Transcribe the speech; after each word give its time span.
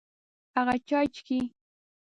هغه 0.57 0.75
چای 0.87 1.05
چیکي. 1.15 1.39